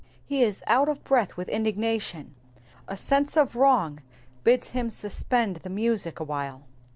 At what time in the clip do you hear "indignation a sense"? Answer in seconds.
1.47-3.37